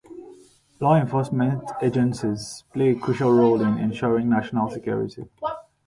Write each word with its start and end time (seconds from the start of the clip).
Law 0.79 0.95
enforcement 0.95 1.61
agencies 1.83 2.63
play 2.73 2.89
a 2.89 2.95
crucial 2.99 3.31
role 3.31 3.61
in 3.61 3.77
ensuring 3.77 4.27
national 4.27 4.67
security. 4.71 5.25